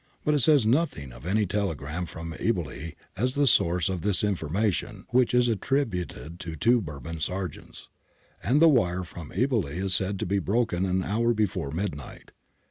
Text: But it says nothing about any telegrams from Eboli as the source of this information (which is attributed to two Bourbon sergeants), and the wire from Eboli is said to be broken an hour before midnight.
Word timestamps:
But 0.25 0.33
it 0.33 0.39
says 0.39 0.65
nothing 0.65 1.11
about 1.11 1.29
any 1.29 1.45
telegrams 1.45 2.09
from 2.09 2.33
Eboli 2.39 2.95
as 3.15 3.35
the 3.35 3.45
source 3.45 3.87
of 3.87 4.01
this 4.01 4.23
information 4.23 5.05
(which 5.09 5.31
is 5.35 5.47
attributed 5.47 6.39
to 6.39 6.55
two 6.55 6.81
Bourbon 6.81 7.19
sergeants), 7.19 7.87
and 8.41 8.59
the 8.59 8.67
wire 8.67 9.03
from 9.03 9.29
Eboli 9.29 9.73
is 9.73 9.93
said 9.93 10.17
to 10.17 10.25
be 10.25 10.39
broken 10.39 10.87
an 10.87 11.03
hour 11.03 11.35
before 11.35 11.69
midnight. 11.69 12.31